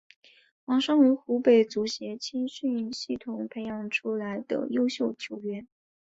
[0.65, 5.67] 王霜为湖北足协青训系统培养出来的优秀球员。